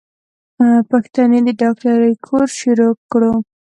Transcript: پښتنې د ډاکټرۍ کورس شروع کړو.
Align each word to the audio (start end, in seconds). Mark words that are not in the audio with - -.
پښتنې 0.89 1.39
د 1.43 1.49
ډاکټرۍ 1.61 2.13
کورس 2.25 2.51
شروع 2.61 2.91
کړو. 3.11 3.33